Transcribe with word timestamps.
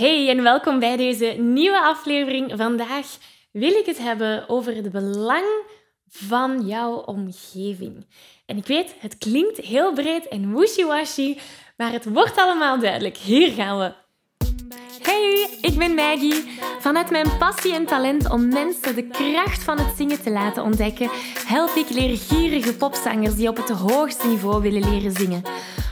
Hey 0.00 0.28
en 0.28 0.42
welkom 0.42 0.78
bij 0.78 0.96
deze 0.96 1.26
nieuwe 1.26 1.80
aflevering. 1.80 2.52
Vandaag 2.56 3.06
wil 3.52 3.70
ik 3.70 3.86
het 3.86 3.98
hebben 3.98 4.48
over 4.48 4.74
het 4.74 4.90
belang 4.90 5.44
van 6.08 6.66
jouw 6.66 6.94
omgeving. 6.94 8.06
En 8.46 8.56
ik 8.56 8.66
weet, 8.66 8.94
het 8.98 9.18
klinkt 9.18 9.58
heel 9.58 9.92
breed 9.92 10.28
en 10.28 10.54
wishy-washy, 10.54 11.38
maar 11.76 11.92
het 11.92 12.04
wordt 12.04 12.36
allemaal 12.36 12.78
duidelijk. 12.78 13.16
Hier 13.16 13.52
gaan 13.52 13.78
we. 13.78 13.92
Hey, 15.02 15.58
ik 15.60 15.78
ben 15.78 15.94
Maggie. 15.94 16.44
Vanuit 16.78 17.10
mijn 17.10 17.36
passie 17.38 17.74
en 17.74 17.86
talent 17.86 18.30
om 18.30 18.48
mensen 18.48 18.94
de 18.94 19.06
kracht 19.06 19.62
van 19.62 19.78
het 19.78 19.96
zingen 19.96 20.22
te 20.22 20.30
laten 20.30 20.62
ontdekken, 20.62 21.10
help 21.46 21.74
ik 21.74 21.90
leergierige 21.90 22.76
popzangers 22.76 23.34
die 23.34 23.48
op 23.48 23.56
het 23.56 23.70
hoogste 23.70 24.26
niveau 24.26 24.62
willen 24.62 24.90
leren 24.90 25.12
zingen. 25.12 25.42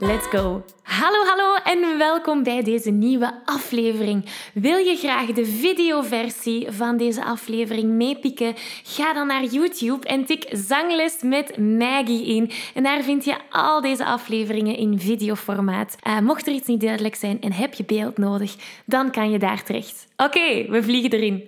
Let's 0.00 0.26
go! 0.26 0.64
Hallo, 0.82 1.24
hallo 1.24 1.54
en 1.64 1.98
welkom 1.98 2.42
bij 2.42 2.62
deze 2.62 2.90
nieuwe 2.90 3.40
aflevering. 3.44 4.24
Wil 4.54 4.76
je 4.76 4.96
graag 4.96 5.26
de 5.26 5.44
videoversie 5.44 6.70
van 6.70 6.96
deze 6.96 7.24
aflevering 7.24 7.90
meepikken? 7.90 8.54
Ga 8.82 9.12
dan 9.12 9.26
naar 9.26 9.44
YouTube 9.44 10.06
en 10.06 10.24
tik 10.24 10.46
Zangles 10.50 11.22
met 11.22 11.56
Maggie 11.56 12.26
in. 12.26 12.50
En 12.74 12.82
daar 12.82 13.02
vind 13.02 13.24
je 13.24 13.36
al 13.50 13.80
deze 13.80 14.04
afleveringen 14.04 14.76
in 14.76 15.00
videoformaat. 15.00 15.96
Uh, 16.06 16.18
mocht 16.18 16.46
er 16.46 16.52
iets 16.52 16.68
niet 16.68 16.80
duidelijk 16.80 17.14
zijn 17.14 17.40
en 17.40 17.52
heb 17.52 17.74
je 17.74 17.84
beeld 17.84 18.18
nodig, 18.18 18.56
dan 18.86 19.10
kan 19.10 19.30
je 19.30 19.38
daar 19.38 19.62
terecht. 19.62 20.06
Oké, 20.16 20.70
we 20.70 20.82
vliegen 20.82 21.10
erin. 21.10 21.44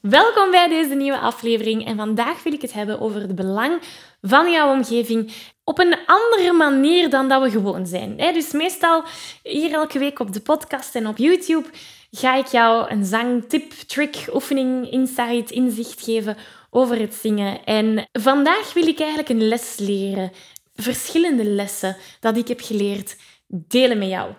Welkom 0.00 0.50
bij 0.50 0.68
deze 0.68 0.94
nieuwe 0.94 1.18
aflevering 1.18 1.86
en 1.86 1.96
vandaag 1.96 2.42
wil 2.42 2.52
ik 2.52 2.62
het 2.62 2.72
hebben 2.72 3.00
over 3.00 3.20
het 3.20 3.34
belang 3.34 3.78
van 4.22 4.50
jouw 4.50 4.72
omgeving 4.72 5.32
op 5.64 5.78
een 5.78 5.96
andere 6.06 6.52
manier 6.52 7.10
dan 7.10 7.28
dat 7.28 7.42
we 7.42 7.50
gewoon 7.50 7.86
zijn. 7.86 8.16
Dus 8.16 8.52
meestal 8.52 9.04
hier 9.42 9.72
elke 9.72 9.98
week 9.98 10.18
op 10.18 10.32
de 10.32 10.40
podcast 10.40 10.94
en 10.94 11.06
op 11.06 11.16
YouTube 11.16 11.68
ga 12.10 12.34
ik 12.34 12.46
jou 12.46 12.90
een 12.90 13.04
zangtip, 13.04 13.70
trick, 13.70 14.26
oefening, 14.32 14.90
insight, 14.90 15.50
inzicht 15.50 16.02
geven 16.02 16.36
over 16.70 16.98
het 16.98 17.14
zingen. 17.14 17.64
En 17.64 18.08
vandaag 18.12 18.72
wil 18.72 18.86
ik 18.86 18.98
eigenlijk 18.98 19.28
een 19.28 19.48
les 19.48 19.78
leren. 19.78 20.32
Verschillende 20.74 21.44
lessen 21.44 21.96
dat 22.20 22.36
ik 22.36 22.48
heb 22.48 22.60
geleerd 22.60 23.16
delen 23.46 23.98
met 23.98 24.08
jou. 24.08 24.32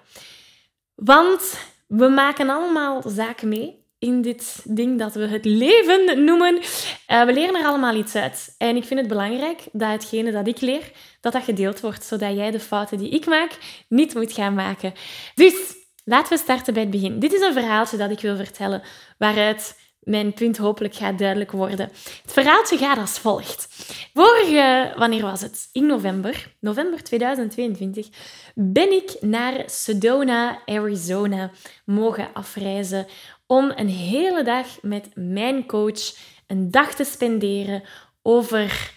Want 0.96 1.60
we 1.88 2.08
maken 2.08 2.50
allemaal 2.50 3.02
zaken 3.06 3.48
mee 3.48 3.85
in 4.00 4.22
dit 4.22 4.62
ding 4.64 5.00
dat 5.00 5.14
we 5.14 5.28
het 5.28 5.46
leven 5.46 6.24
noemen. 6.24 6.56
Uh, 6.56 7.24
we 7.24 7.34
leren 7.34 7.56
er 7.56 7.66
allemaal 7.66 7.96
iets 7.96 8.16
uit. 8.16 8.56
En 8.58 8.76
ik 8.76 8.84
vind 8.84 9.00
het 9.00 9.10
belangrijk 9.10 9.62
dat 9.72 9.92
hetgene 9.92 10.32
dat 10.32 10.48
ik 10.48 10.62
leer, 10.62 10.92
dat 11.22 11.34
dat 11.34 11.44
gedeeld 11.44 11.80
wordt, 11.80 12.04
zodat 12.04 12.36
jij 12.36 12.52
de 12.52 12.60
fouten 12.60 12.98
die 12.98 13.10
ik 13.10 13.26
maak 13.26 13.58
niet 13.88 14.14
moet 14.14 14.34
gaan 14.34 14.54
maken. 14.54 14.94
Dus 15.36 15.76
laten 16.04 16.34
we 16.38 16.44
starten 16.44 16.74
bij 16.74 16.84
het 16.84 16.92
begin. 16.92 17.20
Dit 17.20 17.34
is 17.34 17.42
een 17.42 17.54
verhaaltje 17.54 17.98
dat 17.98 18.12
ik 18.12 18.20
wil 18.20 18.36
vertellen, 18.36 18.82
waaruit 19.18 19.76
mijn 20.06 20.34
punt 20.34 20.58
hopelijk 20.58 20.96
gaat 20.96 21.18
duidelijk 21.18 21.52
worden. 21.52 21.90
Het 22.22 22.34
verhaaltje 22.34 22.78
gaat 22.78 22.98
als 22.98 23.20
volgt. 23.20 23.68
Vorige, 24.14 24.94
wanneer 24.98 25.22
was 25.22 25.42
het? 25.42 25.70
In 25.72 25.86
november, 25.86 26.56
november 26.60 27.04
2022, 27.04 28.08
ben 28.56 28.92
ik 28.92 29.16
naar 29.22 29.64
Sedona, 29.66 30.60
Arizona 30.66 31.52
mogen 31.86 32.28
afreizen 32.34 33.08
om 33.48 33.72
een 33.76 33.90
hele 33.90 34.44
dag 34.44 34.68
met 34.82 35.10
mijn 35.14 35.66
coach 35.66 36.16
een 36.48 36.72
dag 36.72 36.94
te 36.94 37.04
spenderen 37.04 37.84
over 38.22 38.94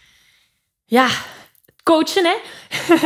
ja, 0.84 1.08
coachen. 1.88 2.24
Hè? 2.24 2.36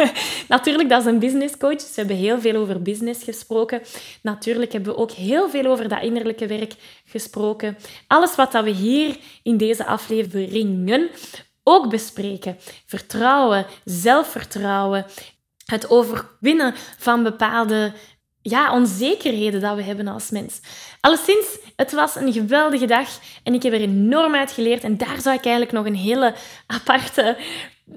Natuurlijk, 0.49 0.89
dat 0.89 1.01
is 1.01 1.07
een 1.07 1.19
business 1.19 1.57
coach. 1.57 1.81
Ze 1.81 1.93
hebben 1.95 2.17
heel 2.17 2.41
veel 2.41 2.57
over 2.57 2.83
business 2.83 3.25
gesproken. 3.25 3.83
Natuurlijk 4.23 4.73
hebben 4.73 4.95
we 4.95 4.99
ook 4.99 5.11
heel 5.11 5.51
veel 5.51 5.67
over 5.67 5.89
dat 5.89 6.03
innerlijke 6.03 6.47
werk 6.47 6.73
gesproken. 7.05 7.77
Alles 8.07 8.35
wat 8.35 8.53
dat 8.53 8.65
we 8.65 8.71
hier 8.71 9.17
in 9.43 9.57
deze 9.57 9.87
afleveringen 9.87 11.11
ook 11.63 11.91
bespreken. 11.91 12.59
Vertrouwen, 12.87 13.67
zelfvertrouwen, 13.85 15.07
het 15.65 15.91
overwinnen 15.91 16.75
van 16.99 17.23
bepaalde 17.23 17.93
ja, 18.43 18.73
onzekerheden 18.73 19.61
dat 19.61 19.77
we 19.77 19.83
hebben 19.83 20.09
als 20.09 20.31
mens. 20.31 20.61
Alleszins, 21.01 21.59
het 21.77 21.93
was 21.93 22.15
een 22.17 22.33
geweldige 22.33 22.87
dag 22.87 23.09
en 23.43 23.55
ik 23.55 23.63
heb 23.63 23.73
er 23.73 23.81
enorm 23.81 24.35
uit 24.35 24.53
geleerd. 24.53 24.85
En 24.85 24.97
daar 24.97 25.21
zou 25.21 25.37
ik 25.37 25.45
eigenlijk 25.45 25.73
nog 25.73 25.87
een 25.87 25.95
hele 25.95 26.35
aparte 26.67 27.37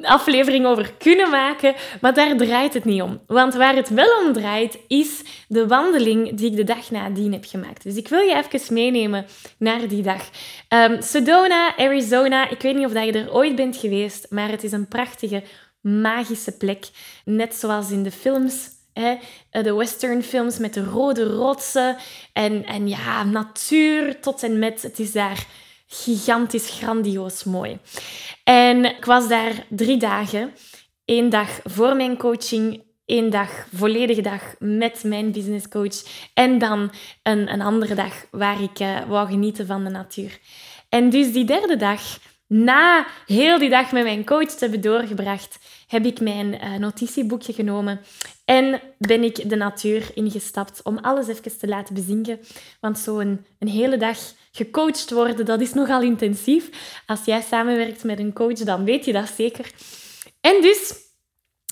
aflevering 0.02 0.66
over 0.66 0.94
kunnen 0.98 1.30
maken, 1.30 1.74
maar 2.02 2.14
daar 2.14 2.38
draait 2.38 2.74
het 2.74 2.86
niet 2.86 3.02
om. 3.02 3.22
Want 3.28 3.54
waar 3.54 3.76
het 3.76 3.90
wel 3.90 4.26
om 4.26 4.34
draait, 4.34 4.78
is 4.88 5.22
de 5.48 5.68
wandeling 5.68 6.38
die 6.38 6.52
ik 6.52 6.56
de 6.56 6.64
dag 6.64 6.92
nadien 6.92 7.32
heb 7.32 7.46
gemaakt. 7.46 7.84
Dus 7.84 7.96
ik 7.96 8.08
wil 8.08 8.20
je 8.20 8.36
even 8.36 8.74
meenemen 8.74 9.26
naar 9.58 9.88
die 9.88 10.04
dag. 10.04 10.30
Um, 10.70 11.02
Sedona, 11.02 11.78
Arizona, 11.78 12.50
ik 12.50 12.62
weet 12.62 12.76
niet 12.76 12.86
of 12.86 12.92
dat 12.92 13.06
je 13.06 13.12
er 13.12 13.34
ooit 13.34 13.56
bent 13.56 13.78
geweest, 13.78 14.26
maar 14.30 14.50
het 14.50 14.64
is 14.64 14.72
een 14.72 14.88
prachtige, 14.88 15.44
magische 15.82 16.58
plek. 16.58 16.86
Net 17.26 17.56
zoals 17.56 17.92
in 17.92 18.04
de 18.04 18.12
films 18.12 18.74
Hè, 19.00 19.16
de 19.62 19.74
westernfilms 19.74 20.58
met 20.58 20.74
de 20.74 20.84
rode 20.84 21.24
rotsen 21.24 21.98
en, 22.34 22.66
en 22.66 22.88
ja, 22.88 23.24
natuur 23.24 24.20
tot 24.20 24.44
en 24.44 24.60
met. 24.60 24.82
Het 24.82 25.00
is 25.00 25.12
daar 25.12 25.46
gigantisch, 25.88 26.70
grandioos 26.70 27.44
mooi. 27.44 27.80
En 28.44 28.86
ik 28.86 29.06
was 29.06 29.28
daar 29.28 29.66
drie 29.70 29.98
dagen. 29.98 30.54
Eén 31.06 31.30
dag 31.30 31.60
voor 31.64 31.96
mijn 31.96 32.18
coaching, 32.18 32.84
één 33.06 33.30
dag, 33.30 33.68
volledige 33.74 34.22
dag 34.22 34.56
met 34.60 35.04
mijn 35.04 35.32
businesscoach. 35.32 36.04
En 36.34 36.60
dan 36.60 36.92
een, 37.24 37.54
een 37.54 37.62
andere 37.62 37.96
dag 37.96 38.26
waar 38.32 38.62
ik 38.62 38.80
uh, 38.80 39.00
wou 39.08 39.28
genieten 39.28 39.66
van 39.66 39.84
de 39.84 39.90
natuur. 39.90 40.40
En 40.90 41.10
dus 41.10 41.32
die 41.32 41.46
derde 41.46 41.76
dag, 41.76 42.02
na 42.64 43.06
heel 43.26 43.60
die 43.60 43.70
dag 43.70 43.92
met 43.92 44.04
mijn 44.04 44.26
coach 44.26 44.50
te 44.50 44.58
hebben 44.60 44.82
doorgebracht, 44.82 45.58
heb 45.88 46.06
ik 46.06 46.20
mijn 46.20 46.54
uh, 46.54 46.76
notitieboekje 46.76 47.54
genomen 47.54 48.00
en 48.46 48.82
ben 48.98 49.24
ik 49.24 49.50
de 49.50 49.56
natuur 49.56 50.12
ingestapt 50.14 50.82
om 50.84 50.98
alles 50.98 51.28
even 51.28 51.58
te 51.58 51.68
laten 51.68 51.96
bezinken. 51.96 52.40
Want 52.80 53.00
zo'n 53.00 53.20
een, 53.20 53.46
een 53.60 53.68
hele 53.68 53.98
dag 53.98 54.18
gecoacht 54.52 55.12
worden, 55.12 55.46
dat 55.46 55.62
is 55.62 55.74
nogal 55.74 56.02
intensief. 56.02 56.70
Als 57.06 57.26
jij 57.26 57.42
samenwerkt 57.42 58.04
met 58.04 58.20
een 58.20 58.34
coach, 58.34 58.58
dan 58.58 58.84
weet 58.84 59.06
je 59.06 59.14
dat 59.14 59.30
zeker. 59.36 59.72
En 60.42 60.62
dus, 60.62 60.94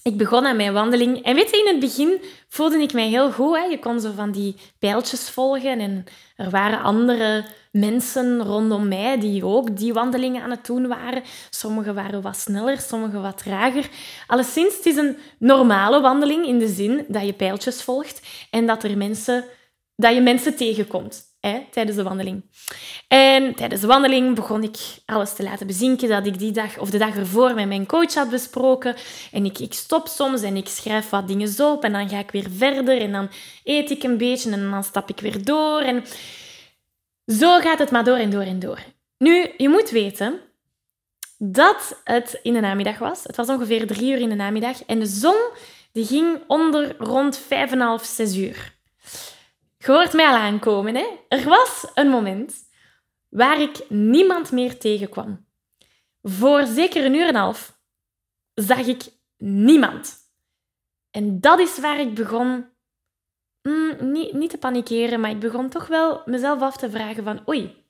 ik 0.04 0.18
begon 0.18 0.46
aan 0.46 0.56
mijn 0.56 0.74
wandeling. 0.74 1.24
En 1.24 1.36
weet 1.36 1.50
je, 1.50 1.58
in 1.58 1.68
het 1.68 1.80
begin 1.80 2.22
voelde 2.48 2.78
ik 2.78 2.94
mij 2.94 3.08
heel 3.08 3.32
goed. 3.32 3.56
Hè? 3.56 3.64
Je 3.64 3.80
kon 3.80 4.00
zo 4.00 4.12
van 4.16 4.32
die 4.32 4.56
pijltjes 4.80 5.30
volgen 5.30 5.80
en 5.80 6.06
er 6.36 6.50
waren 6.50 6.82
andere 6.82 7.46
mensen 7.72 8.44
rondom 8.44 8.88
mij 8.88 9.20
die 9.20 9.46
ook 9.46 9.78
die 9.78 9.94
wandelingen 9.94 10.42
aan 10.44 10.50
het 10.50 10.66
doen 10.66 10.88
waren. 10.88 11.24
Sommigen 11.50 11.96
waren 11.96 12.22
wat 12.22 12.38
sneller, 12.38 12.80
sommigen 12.80 13.22
wat 13.22 13.38
trager. 13.38 13.90
Alleszins, 14.28 14.76
het 14.76 14.86
is 14.86 14.96
een 14.96 15.18
normale 15.40 16.02
wandeling 16.02 16.46
in 16.46 16.60
de 16.60 16.68
zin 16.68 17.06
dat 17.08 17.26
je 17.26 17.34
pijltjes 17.34 17.84
volgt 17.84 18.48
en 18.50 18.68
dat, 18.68 18.84
er 18.84 18.98
mensen, 18.98 19.44
dat 19.96 20.14
je 20.14 20.22
mensen 20.22 20.56
tegenkomt 20.56 21.33
tijdens 21.72 21.96
de 21.98 22.04
wandeling. 22.04 22.44
En 23.08 23.56
tijdens 23.56 23.82
de 23.82 23.88
wandeling 23.88 24.36
begon 24.36 24.64
ik 24.64 24.78
alles 25.06 25.34
te 25.34 25.44
laten 25.44 25.68
bezinken 25.68 26.10
dat 26.10 26.26
ik 26.26 26.40
die 26.40 26.52
dag 26.52 26.78
of 26.78 26.90
de 26.90 26.98
dag 26.98 27.16
ervoor 27.16 27.54
met 27.54 27.68
mijn 27.68 27.86
coach 27.86 28.14
had 28.14 28.30
besproken. 28.30 28.96
En 29.32 29.46
ik, 29.46 29.60
ik 29.60 29.74
stop 29.74 30.08
soms 30.08 30.42
en 30.42 30.56
ik 30.56 30.68
schrijf 30.68 31.10
wat 31.10 31.28
dingen 31.28 31.66
op 31.66 31.84
en 31.84 31.92
dan 31.92 32.10
ga 32.10 32.20
ik 32.20 32.32
weer 32.32 32.48
verder 32.58 33.02
en 33.02 33.12
dan 33.12 33.30
eet 33.64 33.90
ik 33.90 34.04
een 34.04 34.18
beetje 34.18 34.52
en 34.52 34.70
dan 34.70 34.84
stap 34.84 35.10
ik 35.10 35.20
weer 35.20 35.46
door. 35.46 35.82
En 35.82 36.04
zo 37.28 37.60
gaat 37.60 37.80
het 37.80 37.92
maar 37.92 38.04
door 38.04 38.18
en 38.18 38.30
door 38.30 38.42
en 38.42 38.60
door. 38.60 38.80
Nu, 39.18 39.52
je 39.58 39.70
moet 39.70 39.90
weten 39.90 40.40
dat 41.38 42.02
het 42.04 42.40
in 42.44 42.54
de 42.54 42.60
namiddag 42.60 42.98
was. 42.98 43.24
Het 43.24 43.36
was 43.36 43.50
ongeveer 43.50 43.88
drie 43.88 44.12
uur 44.12 44.20
in 44.20 44.30
de 44.30 44.36
namiddag. 44.36 44.84
En 44.84 45.00
de 45.00 45.06
zon 45.06 45.50
die 45.92 46.06
ging 46.06 46.40
onder 46.48 46.96
rond 46.98 47.38
vijf 47.38 47.72
en 47.72 47.80
half, 47.80 48.04
zes 48.04 48.36
uur. 48.36 48.74
Je 49.86 49.92
hoort 49.92 50.14
mij 50.14 50.28
al 50.28 50.36
aankomen, 50.36 50.96
hè? 50.96 51.06
Er 51.28 51.44
was 51.44 51.88
een 51.94 52.10
moment 52.10 52.56
waar 53.30 53.62
ik 53.62 53.90
niemand 53.90 54.52
meer 54.52 54.78
tegenkwam. 54.78 55.46
Voor 56.22 56.66
zeker 56.66 57.06
een 57.06 57.14
uur 57.14 57.22
en 57.22 57.28
een 57.28 57.36
half 57.36 57.80
zag 58.54 58.88
ik 58.88 59.04
niemand. 59.38 60.18
En 61.12 61.40
dat 61.40 61.60
is 61.60 61.80
waar 61.80 62.00
ik 62.00 62.14
begon, 62.14 62.66
mm, 63.62 64.12
niet, 64.12 64.34
niet 64.34 64.50
te 64.50 64.58
panikeren, 64.58 65.20
maar 65.20 65.32
ik 65.32 65.40
begon 65.40 65.70
toch 65.70 65.88
wel 65.88 66.22
mezelf 66.26 66.62
af 66.62 66.78
te 66.78 66.90
vragen 66.90 67.24
van, 67.24 67.50
oei, 67.50 67.86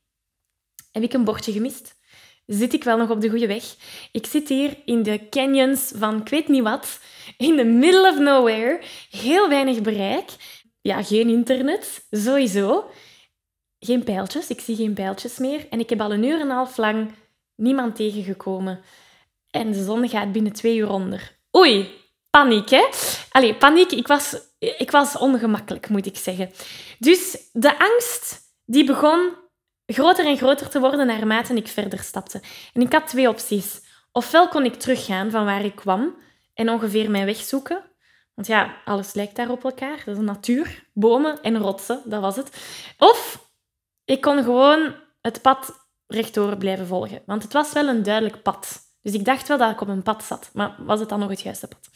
heb 0.92 1.04
ik 1.04 1.14
een 1.14 1.24
bordje 1.24 1.52
gemist? 1.52 2.02
Zit 2.46 2.74
ik 2.74 2.84
wel 2.84 2.98
nog 2.98 3.10
op 3.10 3.22
de 3.22 3.30
goede 3.30 3.48
weg? 3.48 3.76
Ik 4.12 4.26
zit 4.26 4.50
hier 4.50 4.78
in 4.86 5.04
de 5.04 5.30
canyons 5.30 5.92
van 5.96 6.22
ik 6.22 6.30
weet 6.30 6.48
niet 6.48 6.64
wat, 6.64 7.00
in 7.38 7.58
the 7.58 7.64
middle 7.64 8.10
of 8.10 8.20
nowhere, 8.20 8.82
heel 9.10 9.50
weinig 9.50 9.82
bereik. 9.82 10.53
Ja, 10.84 11.04
geen 11.04 11.30
internet, 11.30 12.08
sowieso. 12.12 12.90
Geen 13.80 14.04
pijltjes, 14.04 14.50
ik 14.50 14.62
zie 14.62 14.76
geen 14.76 14.94
pijltjes 14.94 15.38
meer. 15.38 15.68
En 15.70 15.80
ik 15.80 15.90
heb 15.90 16.02
al 16.02 16.14
een 16.14 16.24
uur 16.24 16.40
en 16.40 16.42
een 16.42 16.56
half 16.56 16.78
lang 16.78 17.12
niemand 17.56 17.96
tegengekomen. 17.96 18.82
En 19.50 19.72
de 19.72 19.84
zon 19.84 20.10
gaat 20.10 20.32
binnen 20.32 20.54
twee 20.54 20.78
uur 20.78 20.90
onder. 20.90 21.40
Oei, 21.58 21.90
paniek, 22.30 22.70
hè? 22.70 22.90
Allee, 23.30 23.56
paniek. 23.56 23.92
Ik 23.92 24.08
was, 24.08 24.38
ik 24.60 24.92
was 24.92 25.18
ongemakkelijk, 25.18 25.90
moet 25.90 26.06
ik 26.06 26.18
zeggen. 26.18 26.52
Dus 27.00 27.38
de 27.52 27.80
angst, 27.80 28.40
die 28.66 28.86
begon 28.86 29.34
groter 29.86 30.26
en 30.26 30.38
groter 30.38 30.70
te 30.70 30.80
worden 30.80 31.08
naarmate 31.08 31.54
ik 31.54 31.68
verder 31.68 32.00
stapte. 32.00 32.42
En 32.74 32.82
ik 32.82 32.94
had 32.94 33.08
twee 33.08 33.30
opties. 33.30 33.82
Ofwel 34.12 34.48
kon 34.48 34.66
ik 34.66 34.76
teruggaan 34.76 35.32
van 35.32 35.46
waar 35.46 35.66
ik 35.66 35.76
kwam 35.76 36.16
en 36.54 36.70
ongeveer 36.70 37.12
mijn 37.12 37.26
weg 37.26 37.38
zoeken. 37.38 37.84
Want 38.34 38.48
ja, 38.48 38.76
alles 38.86 39.14
lijkt 39.14 39.36
daar 39.36 39.50
op 39.50 39.64
elkaar. 39.64 40.02
Dat 40.06 40.18
is 40.18 40.24
natuur, 40.24 40.90
bomen 40.94 41.42
en 41.42 41.58
rotsen, 41.58 42.02
dat 42.06 42.22
was 42.22 42.36
het. 42.36 42.50
Of 42.98 43.50
ik 44.06 44.22
kon 44.22 44.44
gewoon 44.44 44.96
het 45.22 45.42
pad 45.42 45.88
rechtdoor 46.08 46.58
blijven 46.58 46.88
volgen. 46.88 47.22
Want 47.26 47.44
het 47.44 47.54
was 47.54 47.74
wel 47.74 47.88
een 47.88 48.04
duidelijk 48.04 48.42
pad. 48.42 48.82
Dus 49.02 49.14
ik 49.14 49.26
dacht 49.26 49.48
wel 49.48 49.58
dat 49.58 49.72
ik 49.72 49.82
op 49.82 49.88
een 49.88 50.04
pad 50.04 50.24
zat, 50.24 50.50
maar 50.54 50.76
was 50.78 51.00
het 51.00 51.10
dan 51.10 51.20
nog 51.20 51.30
het 51.30 51.42
juiste 51.42 51.68
pad? 51.68 51.90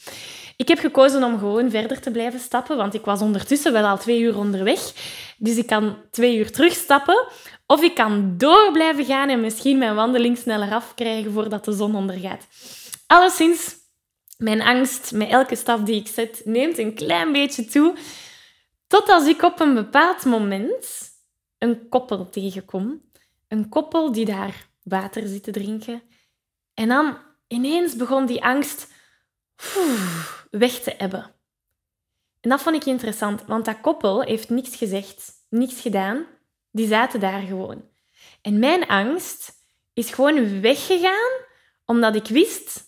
Ik 0.56 0.68
heb 0.68 0.78
gekozen 0.78 1.24
om 1.24 1.38
gewoon 1.38 1.70
verder 1.70 2.00
te 2.00 2.10
blijven 2.10 2.40
stappen, 2.40 2.76
want 2.76 2.94
ik 2.94 3.04
was 3.04 3.20
ondertussen 3.20 3.72
wel 3.72 3.86
al 3.86 3.98
twee 3.98 4.20
uur 4.20 4.38
onderweg. 4.38 4.92
Dus 5.38 5.56
ik 5.56 5.66
kan 5.66 5.96
twee 6.10 6.36
uur 6.36 6.52
terugstappen, 6.52 7.26
of 7.66 7.82
ik 7.82 7.94
kan 7.94 8.34
door 8.36 8.72
blijven 8.72 9.04
gaan 9.04 9.28
en 9.28 9.40
misschien 9.40 9.78
mijn 9.78 9.94
wandeling 9.94 10.38
sneller 10.38 10.72
afkrijgen 10.72 11.32
voordat 11.32 11.64
de 11.64 11.72
zon 11.72 11.94
ondergaat. 11.94 12.46
Alleszins, 13.06 13.76
mijn 14.38 14.62
angst 14.62 15.12
met 15.12 15.28
elke 15.28 15.56
stap 15.56 15.86
die 15.86 16.00
ik 16.00 16.06
zet 16.06 16.40
neemt 16.44 16.78
een 16.78 16.94
klein 16.94 17.32
beetje 17.32 17.64
toe, 17.64 17.96
tot 18.86 19.08
als 19.08 19.26
ik 19.26 19.42
op 19.42 19.60
een 19.60 19.74
bepaald 19.74 20.24
moment 20.24 21.10
een 21.58 21.88
koppel 21.88 22.28
tegenkom. 22.30 23.06
Een 23.48 23.68
koppel 23.68 24.12
die 24.12 24.24
daar 24.24 24.68
water 24.82 25.26
zit 25.26 25.42
te 25.42 25.50
drinken 25.50 26.02
en 26.74 26.88
dan 26.88 27.18
ineens 27.46 27.96
begon 27.96 28.26
die 28.26 28.44
angst 28.44 28.92
weg 30.50 30.72
te 30.72 30.96
ebben. 30.96 31.34
En 32.40 32.50
dat 32.50 32.62
vond 32.62 32.76
ik 32.76 32.84
interessant, 32.84 33.44
want 33.44 33.64
dat 33.64 33.80
koppel 33.80 34.22
heeft 34.22 34.48
niks 34.48 34.76
gezegd, 34.76 35.32
niks 35.48 35.80
gedaan. 35.80 36.26
Die 36.70 36.86
zaten 36.86 37.20
daar 37.20 37.40
gewoon. 37.40 37.88
En 38.42 38.58
mijn 38.58 38.86
angst 38.86 39.52
is 39.92 40.10
gewoon 40.10 40.60
weggegaan, 40.60 41.30
omdat 41.84 42.14
ik 42.14 42.26
wist, 42.26 42.87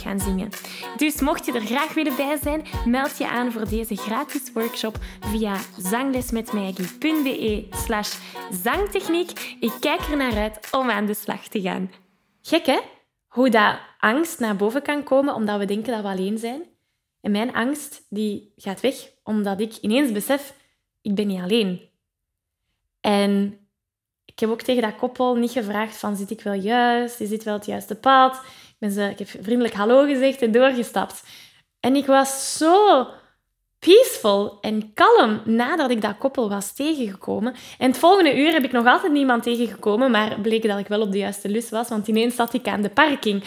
gaan 0.01 0.19
zingen. 0.19 0.49
Dus 0.97 1.21
mocht 1.21 1.45
je 1.45 1.53
er 1.53 1.65
graag 1.65 1.93
willen 1.93 2.15
bij 2.15 2.37
zijn, 2.41 2.65
meld 2.85 3.17
je 3.17 3.27
aan 3.27 3.51
voor 3.51 3.69
deze 3.69 3.95
gratis 3.95 4.51
workshop 4.53 4.97
via 5.19 5.57
zanglesmetmaggie.be 5.77 7.67
slash 7.71 8.17
zangtechniek. 8.63 9.55
Ik 9.59 9.73
kijk 9.79 10.01
er 10.01 10.17
naar 10.17 10.37
uit 10.37 10.67
om 10.71 10.89
aan 10.89 11.05
de 11.05 11.13
slag 11.13 11.47
te 11.47 11.61
gaan. 11.61 11.91
Gek 12.41 12.65
hè? 12.65 12.79
Hoe 13.27 13.49
dat 13.49 13.79
angst 13.99 14.39
naar 14.39 14.55
boven 14.55 14.81
kan 14.81 15.03
komen 15.03 15.35
omdat 15.35 15.59
we 15.59 15.65
denken 15.65 15.91
dat 15.93 16.01
we 16.01 16.07
alleen 16.07 16.37
zijn. 16.37 16.61
En 17.21 17.31
mijn 17.31 17.53
angst 17.53 18.05
die 18.09 18.53
gaat 18.55 18.79
weg 18.79 18.95
omdat 19.23 19.59
ik 19.59 19.77
ineens 19.77 20.11
besef, 20.11 20.53
ik 21.01 21.15
ben 21.15 21.27
niet 21.27 21.41
alleen. 21.41 21.89
En 23.01 23.59
ik 24.25 24.39
heb 24.39 24.49
ook 24.49 24.61
tegen 24.61 24.81
dat 24.81 24.95
koppel 24.95 25.35
niet 25.35 25.51
gevraagd 25.51 25.97
van, 25.97 26.15
zit 26.15 26.29
ik 26.29 26.41
wel 26.41 26.53
juist? 26.53 27.19
Is 27.19 27.29
dit 27.29 27.43
wel 27.43 27.53
het 27.53 27.65
juiste 27.65 27.95
pad? 27.95 28.41
Ik, 28.81 29.19
heb 29.19 29.27
vriendelijk 29.41 29.73
hallo 29.73 30.05
gezegd 30.05 30.41
en 30.41 30.51
doorgestapt. 30.51 31.23
En 31.79 31.95
ik 31.95 32.05
was 32.05 32.57
zo 32.57 33.07
peaceful 33.79 34.57
en 34.61 34.93
kalm 34.93 35.41
nadat 35.45 35.89
ik 35.89 36.01
dat 36.01 36.17
koppel 36.17 36.49
was 36.49 36.73
tegengekomen. 36.73 37.53
En 37.77 37.89
het 37.89 37.99
volgende 37.99 38.37
uur 38.37 38.51
heb 38.51 38.63
ik 38.63 38.71
nog 38.71 38.85
altijd 38.85 39.11
niemand 39.11 39.43
tegengekomen, 39.43 40.11
maar 40.11 40.39
bleek 40.39 40.67
dat 40.67 40.79
ik 40.79 40.87
wel 40.87 41.01
op 41.01 41.11
de 41.11 41.17
juiste 41.17 41.49
lus 41.49 41.69
was, 41.69 41.89
want 41.89 42.07
ineens 42.07 42.35
zat 42.35 42.53
ik 42.53 42.67
aan 42.67 42.81
de 42.81 42.89
parking. 42.89 43.43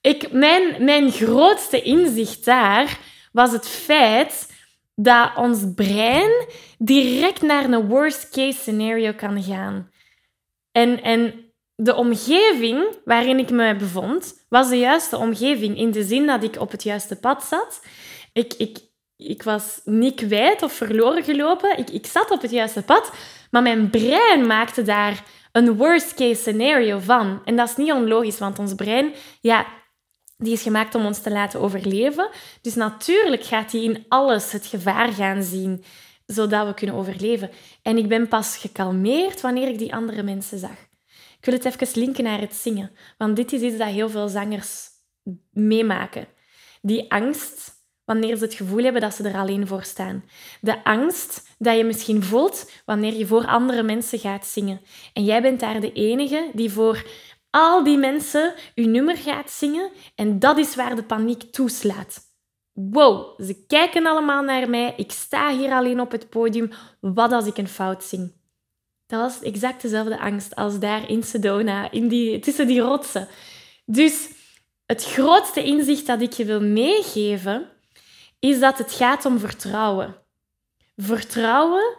Ik, 0.00 0.32
mijn, 0.32 0.84
mijn 0.84 1.10
grootste 1.10 1.82
inzicht 1.82 2.44
daar 2.44 2.98
was 3.32 3.52
het 3.52 3.68
feit 3.68 4.52
dat 4.94 5.30
ons 5.36 5.64
brein 5.74 6.46
direct 6.78 7.42
naar 7.42 7.64
een 7.64 7.88
worst 7.88 8.28
case 8.28 8.58
scenario 8.58 9.12
kan 9.12 9.42
gaan. 9.42 9.90
En, 10.72 11.02
en 11.02 11.47
de 11.80 11.94
omgeving 11.94 12.96
waarin 13.04 13.38
ik 13.38 13.50
me 13.50 13.76
bevond, 13.76 14.44
was 14.48 14.68
de 14.68 14.78
juiste 14.78 15.16
omgeving. 15.16 15.76
In 15.76 15.90
de 15.90 16.04
zin 16.04 16.26
dat 16.26 16.42
ik 16.42 16.60
op 16.60 16.70
het 16.70 16.82
juiste 16.82 17.16
pad 17.16 17.44
zat. 17.44 17.80
Ik, 18.32 18.54
ik, 18.54 18.78
ik 19.16 19.42
was 19.42 19.80
niet 19.84 20.14
kwijt 20.14 20.62
of 20.62 20.72
verloren 20.72 21.24
gelopen. 21.24 21.78
Ik, 21.78 21.90
ik 21.90 22.06
zat 22.06 22.30
op 22.30 22.42
het 22.42 22.50
juiste 22.50 22.82
pad. 22.82 23.12
Maar 23.50 23.62
mijn 23.62 23.90
brein 23.90 24.46
maakte 24.46 24.82
daar 24.82 25.24
een 25.52 25.76
worst 25.76 26.14
case 26.14 26.40
scenario 26.40 26.98
van. 26.98 27.40
En 27.44 27.56
dat 27.56 27.68
is 27.68 27.76
niet 27.76 27.92
onlogisch, 27.92 28.38
want 28.38 28.58
ons 28.58 28.74
brein, 28.74 29.12
ja, 29.40 29.66
die 30.36 30.52
is 30.52 30.62
gemaakt 30.62 30.94
om 30.94 31.06
ons 31.06 31.22
te 31.22 31.30
laten 31.30 31.60
overleven. 31.60 32.28
Dus 32.62 32.74
natuurlijk 32.74 33.44
gaat 33.44 33.72
hij 33.72 33.82
in 33.82 34.04
alles 34.08 34.52
het 34.52 34.66
gevaar 34.66 35.12
gaan 35.12 35.42
zien, 35.42 35.84
zodat 36.26 36.66
we 36.66 36.74
kunnen 36.74 36.96
overleven. 36.96 37.50
En 37.82 37.98
ik 37.98 38.08
ben 38.08 38.28
pas 38.28 38.56
gekalmeerd 38.56 39.40
wanneer 39.40 39.68
ik 39.68 39.78
die 39.78 39.94
andere 39.94 40.22
mensen 40.22 40.58
zag. 40.58 40.87
Ik 41.38 41.44
wil 41.44 41.54
het 41.54 41.64
even 41.64 42.00
linken 42.00 42.24
naar 42.24 42.40
het 42.40 42.54
zingen, 42.54 42.90
want 43.18 43.36
dit 43.36 43.52
is 43.52 43.60
iets 43.60 43.78
dat 43.78 43.88
heel 43.88 44.10
veel 44.10 44.28
zangers 44.28 44.88
meemaken. 45.50 46.28
Die 46.82 47.12
angst 47.12 47.76
wanneer 48.04 48.36
ze 48.36 48.44
het 48.44 48.54
gevoel 48.54 48.82
hebben 48.82 49.00
dat 49.00 49.14
ze 49.14 49.28
er 49.28 49.38
alleen 49.38 49.66
voor 49.66 49.82
staan. 49.82 50.24
De 50.60 50.84
angst 50.84 51.54
dat 51.58 51.76
je 51.76 51.84
misschien 51.84 52.22
voelt 52.22 52.70
wanneer 52.84 53.14
je 53.14 53.26
voor 53.26 53.46
andere 53.46 53.82
mensen 53.82 54.18
gaat 54.18 54.46
zingen. 54.46 54.80
En 55.12 55.24
jij 55.24 55.42
bent 55.42 55.60
daar 55.60 55.80
de 55.80 55.92
enige 55.92 56.50
die 56.54 56.70
voor 56.70 57.06
al 57.50 57.84
die 57.84 57.98
mensen 57.98 58.54
uw 58.74 58.88
nummer 58.88 59.16
gaat 59.16 59.50
zingen 59.50 59.90
en 60.14 60.38
dat 60.38 60.58
is 60.58 60.74
waar 60.74 60.96
de 60.96 61.02
paniek 61.02 61.42
toeslaat. 61.42 62.20
Wow, 62.72 63.40
ze 63.40 63.64
kijken 63.66 64.06
allemaal 64.06 64.42
naar 64.42 64.70
mij, 64.70 64.94
ik 64.96 65.12
sta 65.12 65.56
hier 65.56 65.70
alleen 65.70 66.00
op 66.00 66.10
het 66.10 66.28
podium, 66.28 66.70
wat 67.00 67.32
als 67.32 67.46
ik 67.46 67.56
een 67.56 67.68
fout 67.68 68.04
zing? 68.04 68.37
Dat 69.08 69.20
was 69.20 69.42
exact 69.42 69.82
dezelfde 69.82 70.18
angst 70.18 70.54
als 70.54 70.78
daar 70.78 71.08
in 71.08 71.22
Sedona, 71.22 71.90
in 71.90 72.08
die, 72.08 72.38
tussen 72.38 72.66
die 72.66 72.80
rotsen. 72.80 73.28
Dus 73.84 74.28
het 74.86 75.04
grootste 75.04 75.64
inzicht 75.64 76.06
dat 76.06 76.20
ik 76.20 76.32
je 76.32 76.44
wil 76.44 76.60
meegeven, 76.60 77.68
is 78.38 78.60
dat 78.60 78.78
het 78.78 78.92
gaat 78.92 79.24
om 79.24 79.38
vertrouwen. 79.38 80.16
Vertrouwen 80.96 81.96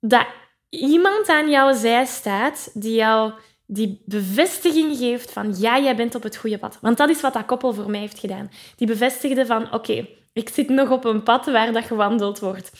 dat 0.00 0.26
iemand 0.68 1.28
aan 1.28 1.50
jouw 1.50 1.74
zij 1.74 2.04
staat 2.04 2.70
die 2.72 2.94
jou 2.94 3.32
die 3.66 4.02
bevestiging 4.04 4.96
geeft 4.96 5.32
van 5.32 5.54
ja, 5.58 5.78
jij 5.78 5.96
bent 5.96 6.14
op 6.14 6.22
het 6.22 6.36
goede 6.36 6.58
pad. 6.58 6.78
Want 6.80 6.96
dat 6.96 7.08
is 7.08 7.20
wat 7.20 7.32
dat 7.32 7.46
koppel 7.46 7.72
voor 7.72 7.90
mij 7.90 8.00
heeft 8.00 8.18
gedaan. 8.18 8.50
Die 8.76 8.86
bevestigde 8.86 9.46
van 9.46 9.72
oké, 9.72 10.08
ik 10.32 10.48
zit 10.48 10.68
nog 10.68 10.90
op 10.90 11.04
een 11.04 11.22
pad 11.22 11.46
waar 11.46 11.72
dat 11.72 11.84
gewandeld 11.84 12.38
wordt. 12.38 12.72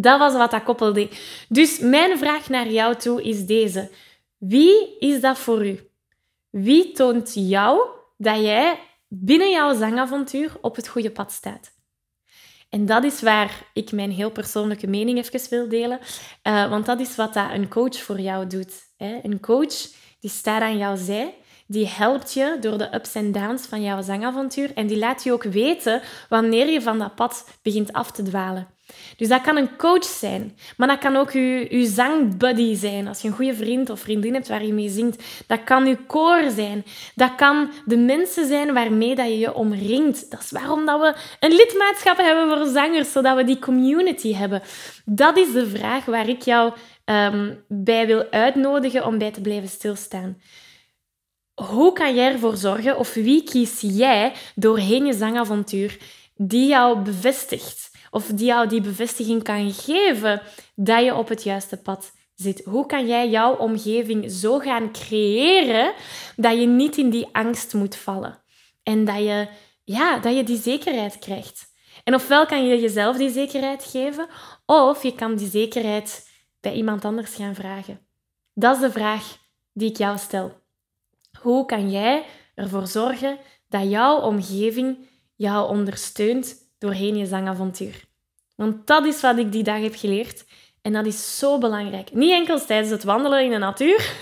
Dat 0.00 0.18
was 0.18 0.32
wat 0.32 0.50
dat 0.50 0.62
koppel 0.62 0.92
deed. 0.92 1.18
Dus 1.48 1.78
mijn 1.78 2.18
vraag 2.18 2.48
naar 2.48 2.68
jou 2.68 2.96
toe 2.96 3.22
is 3.22 3.46
deze. 3.46 3.90
Wie 4.38 4.98
is 4.98 5.20
dat 5.20 5.38
voor 5.38 5.66
u? 5.66 5.90
Wie 6.50 6.92
toont 6.92 7.32
jou 7.34 7.80
dat 8.16 8.40
jij 8.40 8.78
binnen 9.08 9.50
jouw 9.50 9.74
zangavontuur 9.74 10.56
op 10.60 10.76
het 10.76 10.88
goede 10.88 11.10
pad 11.10 11.32
staat? 11.32 11.74
En 12.68 12.86
dat 12.86 13.04
is 13.04 13.20
waar 13.20 13.70
ik 13.72 13.92
mijn 13.92 14.10
heel 14.10 14.30
persoonlijke 14.30 14.86
mening 14.86 15.18
even 15.18 15.50
wil 15.50 15.68
delen. 15.68 16.00
Uh, 16.42 16.70
want 16.70 16.86
dat 16.86 17.00
is 17.00 17.16
wat 17.16 17.34
dat 17.34 17.50
een 17.50 17.68
coach 17.68 17.96
voor 18.02 18.20
jou 18.20 18.46
doet. 18.46 18.72
Hè? 18.96 19.20
Een 19.22 19.40
coach 19.40 19.74
die 20.20 20.30
staat 20.30 20.62
aan 20.62 20.78
jouw 20.78 20.96
zij, 20.96 21.34
die 21.66 21.86
helpt 21.86 22.32
je 22.32 22.56
door 22.60 22.78
de 22.78 22.94
ups 22.94 23.14
en 23.14 23.32
downs 23.32 23.66
van 23.66 23.82
jouw 23.82 24.02
zangavontuur 24.02 24.74
en 24.74 24.86
die 24.86 24.98
laat 24.98 25.22
je 25.22 25.32
ook 25.32 25.42
weten 25.42 26.02
wanneer 26.28 26.68
je 26.68 26.82
van 26.82 26.98
dat 26.98 27.14
pad 27.14 27.48
begint 27.62 27.92
af 27.92 28.10
te 28.10 28.22
dwalen. 28.22 28.75
Dus 29.16 29.28
dat 29.28 29.40
kan 29.40 29.56
een 29.56 29.76
coach 29.76 30.04
zijn, 30.04 30.58
maar 30.76 30.88
dat 30.88 30.98
kan 30.98 31.16
ook 31.16 31.32
je, 31.32 31.86
zangbuddy 31.94 32.74
zijn. 32.74 33.08
Als 33.08 33.20
je 33.20 33.28
een 33.28 33.34
goede 33.34 33.54
vriend 33.54 33.90
of 33.90 34.00
vriendin 34.00 34.34
hebt 34.34 34.48
waar 34.48 34.64
je 34.64 34.72
mee 34.72 34.88
zingt. 34.88 35.22
Dat 35.46 35.64
kan 35.64 35.86
je 35.86 35.96
koor 36.06 36.50
zijn. 36.50 36.84
Dat 37.14 37.34
kan 37.34 37.70
de 37.84 37.96
mensen 37.96 38.46
zijn 38.46 38.72
waarmee 38.72 39.14
dat 39.14 39.26
je 39.26 39.38
je 39.38 39.54
omringt. 39.54 40.30
Dat 40.30 40.40
is 40.40 40.50
waarom 40.50 40.86
dat 40.86 41.00
we 41.00 41.14
een 41.40 41.54
lidmaatschap 41.54 42.16
hebben 42.16 42.48
voor 42.48 42.66
zangers, 42.66 43.12
zodat 43.12 43.36
we 43.36 43.44
die 43.44 43.58
community 43.58 44.34
hebben. 44.34 44.62
Dat 45.04 45.36
is 45.36 45.52
de 45.52 45.68
vraag 45.68 46.04
waar 46.04 46.28
ik 46.28 46.42
jou 46.42 46.72
ehm, 47.04 47.54
bij 47.68 48.06
wil 48.06 48.30
uitnodigen 48.30 49.06
om 49.06 49.18
bij 49.18 49.30
te 49.30 49.40
blijven 49.40 49.68
stilstaan. 49.68 50.40
Hoe 51.54 51.92
kan 51.92 52.14
jij 52.14 52.32
ervoor 52.32 52.56
zorgen, 52.56 52.98
of 52.98 53.14
wie 53.14 53.42
kies 53.42 53.80
jij 53.80 54.32
doorheen 54.54 55.06
je 55.06 55.12
zangavontuur 55.12 55.98
die 56.34 56.68
jou 56.68 56.98
bevestigt? 56.98 57.95
Of 58.16 58.26
die 58.26 58.46
jou 58.46 58.68
die 58.68 58.80
bevestiging 58.80 59.42
kan 59.42 59.72
geven 59.72 60.42
dat 60.74 61.04
je 61.04 61.14
op 61.14 61.28
het 61.28 61.42
juiste 61.42 61.76
pad 61.76 62.12
zit. 62.34 62.64
Hoe 62.64 62.86
kan 62.86 63.06
jij 63.06 63.30
jouw 63.30 63.56
omgeving 63.56 64.30
zo 64.30 64.58
gaan 64.58 64.92
creëren 64.92 65.92
dat 66.36 66.58
je 66.58 66.66
niet 66.66 66.96
in 66.96 67.10
die 67.10 67.28
angst 67.32 67.74
moet 67.74 67.96
vallen 67.96 68.42
en 68.82 69.04
dat 69.04 69.16
je, 69.16 69.48
ja, 69.84 70.18
dat 70.18 70.36
je 70.36 70.44
die 70.44 70.60
zekerheid 70.60 71.18
krijgt? 71.18 71.74
En 72.04 72.14
ofwel 72.14 72.46
kan 72.46 72.66
je 72.66 72.80
jezelf 72.80 73.16
die 73.16 73.30
zekerheid 73.30 73.84
geven, 73.84 74.28
of 74.66 75.02
je 75.02 75.14
kan 75.14 75.34
die 75.34 75.48
zekerheid 75.48 76.30
bij 76.60 76.72
iemand 76.72 77.04
anders 77.04 77.34
gaan 77.34 77.54
vragen. 77.54 78.06
Dat 78.54 78.74
is 78.74 78.80
de 78.80 78.90
vraag 78.90 79.36
die 79.72 79.90
ik 79.90 79.96
jou 79.96 80.18
stel. 80.18 80.52
Hoe 81.40 81.66
kan 81.66 81.90
jij 81.90 82.24
ervoor 82.54 82.86
zorgen 82.86 83.38
dat 83.68 83.90
jouw 83.90 84.20
omgeving 84.20 85.08
jou 85.34 85.68
ondersteunt 85.68 86.64
doorheen 86.78 87.16
je 87.16 87.26
zangavontuur. 87.26 88.05
Want 88.56 88.86
dat 88.86 89.06
is 89.06 89.20
wat 89.20 89.38
ik 89.38 89.52
die 89.52 89.62
dag 89.62 89.80
heb 89.80 89.94
geleerd. 89.96 90.44
En 90.82 90.92
dat 90.92 91.06
is 91.06 91.38
zo 91.38 91.58
belangrijk. 91.58 92.12
Niet 92.12 92.32
enkel 92.32 92.64
tijdens 92.64 92.90
het 92.90 93.04
wandelen 93.04 93.44
in 93.44 93.50
de 93.50 93.58
natuur, 93.58 94.12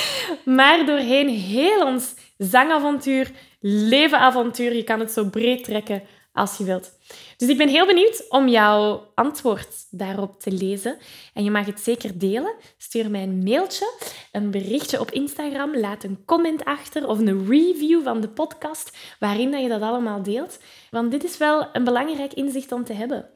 maar 0.44 0.86
doorheen 0.86 1.28
heel 1.28 1.86
ons 1.86 2.14
zangavontuur, 2.38 3.30
levenavontuur. 3.60 4.74
Je 4.74 4.84
kan 4.84 5.00
het 5.00 5.12
zo 5.12 5.24
breed 5.24 5.64
trekken 5.64 6.02
als 6.32 6.56
je 6.56 6.64
wilt. 6.64 6.92
Dus 7.36 7.48
ik 7.48 7.56
ben 7.56 7.68
heel 7.68 7.86
benieuwd 7.86 8.24
om 8.28 8.48
jouw 8.48 9.10
antwoord 9.14 9.68
daarop 9.90 10.40
te 10.40 10.52
lezen. 10.52 10.96
En 11.34 11.44
je 11.44 11.50
mag 11.50 11.66
het 11.66 11.80
zeker 11.80 12.18
delen. 12.18 12.54
Stuur 12.78 13.10
mij 13.10 13.22
een 13.22 13.42
mailtje, 13.42 13.92
een 14.32 14.50
berichtje 14.50 15.00
op 15.00 15.10
Instagram, 15.10 15.76
laat 15.76 16.04
een 16.04 16.22
comment 16.24 16.64
achter 16.64 17.08
of 17.08 17.18
een 17.18 17.46
review 17.48 18.02
van 18.02 18.20
de 18.20 18.28
podcast 18.28 18.96
waarin 19.18 19.58
je 19.58 19.68
dat 19.68 19.82
allemaal 19.82 20.22
deelt. 20.22 20.58
Want 20.90 21.10
dit 21.10 21.24
is 21.24 21.38
wel 21.38 21.68
een 21.72 21.84
belangrijk 21.84 22.32
inzicht 22.32 22.72
om 22.72 22.84
te 22.84 22.92
hebben. 22.92 23.33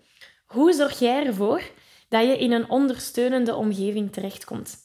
Hoe 0.49 0.73
zorg 0.73 0.99
jij 0.99 1.27
ervoor 1.27 1.63
dat 2.09 2.23
je 2.23 2.39
in 2.39 2.53
een 2.53 2.71
ondersteunende 2.71 3.55
omgeving 3.55 4.13
terechtkomt? 4.13 4.77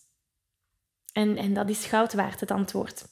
En, 1.12 1.38
en 1.38 1.54
dat 1.54 1.70
is 1.70 1.86
goud 1.86 2.14
waard, 2.14 2.40
het 2.40 2.52
antwoord. 2.52 3.06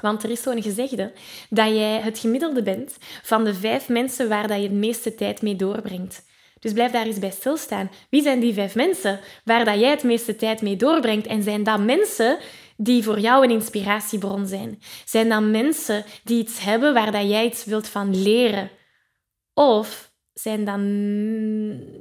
Want 0.00 0.22
er 0.22 0.30
is 0.30 0.42
zo'n 0.42 0.62
gezegde 0.62 1.12
dat 1.50 1.68
jij 1.68 2.00
het 2.00 2.18
gemiddelde 2.18 2.62
bent 2.62 2.96
van 3.22 3.44
de 3.44 3.54
vijf 3.54 3.88
mensen 3.88 4.28
waar 4.28 4.48
dat 4.48 4.56
je 4.56 4.62
het 4.62 4.72
meeste 4.72 5.14
tijd 5.14 5.42
mee 5.42 5.56
doorbrengt. 5.56 6.24
Dus 6.60 6.72
blijf 6.72 6.92
daar 6.92 7.06
eens 7.06 7.18
bij 7.18 7.30
stilstaan. 7.30 7.90
Wie 8.10 8.22
zijn 8.22 8.40
die 8.40 8.54
vijf 8.54 8.74
mensen 8.74 9.20
waar 9.44 9.64
dat 9.64 9.78
jij 9.78 9.90
het 9.90 10.02
meeste 10.02 10.36
tijd 10.36 10.62
mee 10.62 10.76
doorbrengt? 10.76 11.26
En 11.26 11.42
zijn 11.42 11.62
dat 11.62 11.80
mensen 11.80 12.38
die 12.76 13.02
voor 13.02 13.20
jou 13.20 13.44
een 13.44 13.50
inspiratiebron 13.50 14.46
zijn? 14.46 14.82
Zijn 15.04 15.28
dat 15.28 15.42
mensen 15.42 16.04
die 16.24 16.38
iets 16.38 16.60
hebben 16.60 16.94
waar 16.94 17.12
dat 17.12 17.28
jij 17.28 17.44
iets 17.44 17.64
wilt 17.64 17.88
van 17.88 18.22
leren? 18.22 18.70
Of 19.54 20.13
zijn 20.34 20.64
dan, 20.64 20.80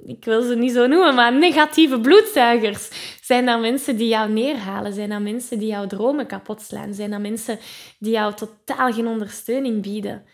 ik 0.06 0.26
wil 0.26 0.42
ze 0.42 0.56
niet 0.56 0.72
zo 0.72 0.88
noemen, 0.88 1.16
maar 1.16 1.34
negatieve 1.34 2.00
bloedzuigers? 2.00 2.90
Zijn 3.22 3.46
dat 3.46 3.60
mensen 3.60 3.98
die 3.98 4.08
jou 4.08 4.32
neerhalen? 4.32 4.94
Zijn 4.94 5.10
dat 5.10 5.22
mensen 5.22 5.60
die 5.60 5.68
jouw 5.68 5.88
dromen 5.88 6.28
kapot 6.28 6.62
slaan? 6.62 6.94
Zijn 6.94 7.12
dat 7.12 7.20
mensen 7.20 7.60
die 8.00 8.12
jou 8.12 8.34
totaal 8.34 8.94
geen 8.94 9.08
ondersteuning 9.08 9.82
bieden? 9.82 10.26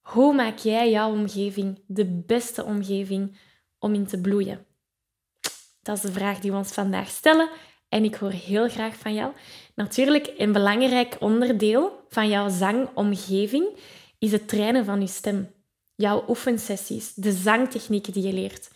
Hoe 0.00 0.34
maak 0.34 0.58
jij 0.58 0.90
jouw 0.90 1.10
omgeving 1.10 1.82
de 1.86 2.22
beste 2.26 2.64
omgeving 2.64 3.38
om 3.78 3.94
in 3.94 4.06
te 4.06 4.20
bloeien? 4.20 4.66
Dat 5.82 5.96
is 5.96 6.02
de 6.02 6.12
vraag 6.12 6.38
die 6.38 6.50
we 6.50 6.56
ons 6.56 6.72
vandaag 6.72 7.08
stellen 7.08 7.48
en 7.88 8.04
ik 8.04 8.14
hoor 8.14 8.30
heel 8.30 8.68
graag 8.68 8.96
van 8.96 9.14
jou. 9.14 9.32
Natuurlijk, 9.74 10.32
een 10.36 10.52
belangrijk 10.52 11.16
onderdeel 11.20 12.04
van 12.08 12.28
jouw 12.28 12.48
zangomgeving 12.48 13.66
is 14.18 14.32
het 14.32 14.48
trainen 14.48 14.84
van 14.84 15.00
je 15.00 15.06
stem 15.06 15.54
jouw 15.96 16.24
oefensessies, 16.28 17.14
de 17.14 17.32
zangtechnieken 17.32 18.12
die 18.12 18.26
je 18.26 18.32
leert. 18.32 18.70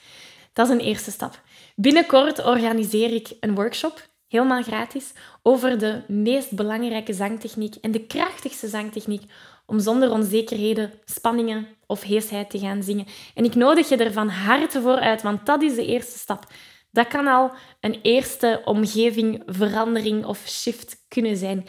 Dat 0.53 0.67
is 0.67 0.73
een 0.73 0.81
eerste 0.81 1.11
stap. 1.11 1.41
Binnenkort 1.77 2.45
organiseer 2.45 3.13
ik 3.13 3.29
een 3.41 3.55
workshop, 3.55 4.09
helemaal 4.29 4.63
gratis, 4.63 5.13
over 5.43 5.79
de 5.79 6.03
meest 6.09 6.53
belangrijke 6.53 7.13
zangtechniek 7.13 7.75
en 7.75 7.91
de 7.91 8.07
krachtigste 8.07 8.69
zangtechniek 8.69 9.23
om 9.67 9.81
zonder 9.81 10.11
onzekerheden, 10.11 10.93
spanningen 11.05 11.67
of 11.87 12.03
heesheid 12.03 12.51
te 12.51 12.59
gaan 12.59 12.83
zingen. 12.83 13.07
En 13.35 13.45
ik 13.45 13.55
nodig 13.55 13.89
je 13.89 13.97
er 13.97 14.13
van 14.13 14.29
harte 14.29 14.81
voor 14.81 14.99
uit, 14.99 15.23
want 15.23 15.47
dat 15.47 15.63
is 15.63 15.75
de 15.75 15.87
eerste 15.87 16.19
stap. 16.19 16.47
Dat 16.91 17.09
kan 17.09 17.27
al 17.27 17.51
een 17.81 17.99
eerste 18.03 18.63
omgevingverandering 18.65 20.25
of 20.25 20.43
shift 20.47 21.05
kunnen 21.09 21.37
zijn. 21.37 21.67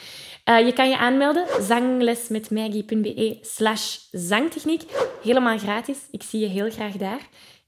Uh, 0.50 0.66
je 0.66 0.74
kan 0.74 0.90
je 0.90 0.98
aanmelden, 0.98 1.46
zanglesmetmaggie.be 1.60 3.38
slash 3.42 3.98
zangtechniek. 4.12 4.84
Helemaal 5.24 5.58
gratis. 5.58 5.98
Ik 6.12 6.24
zie 6.24 6.40
je 6.40 6.48
heel 6.48 6.70
graag 6.70 6.94
daar. 6.94 7.20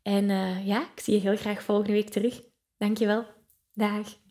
En 0.04 0.30
uh, 0.30 0.68
ja, 0.68 0.82
ik 0.96 1.04
zie 1.04 1.14
je 1.14 1.20
heel 1.20 1.38
graag 1.38 1.64
volgende 1.64 1.92
week 1.92 2.10
terug. 2.10 2.42
Dankjewel. 2.78 3.26
Dag. 3.74 4.22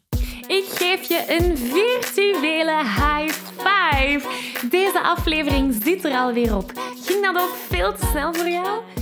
Ik 0.46 0.64
geef 0.64 1.08
je 1.08 1.24
een 1.28 1.56
virtuele 1.56 2.76
high 2.76 3.34
five. 3.56 4.28
Deze 4.70 5.00
aflevering 5.00 5.82
zit 5.82 6.04
er 6.04 6.12
alweer 6.12 6.56
op. 6.56 6.72
Ging 7.04 7.24
dat 7.24 7.42
ook 7.42 7.54
veel 7.54 7.94
te 7.94 8.06
snel 8.06 8.34
voor 8.34 8.48
jou? 8.48 9.01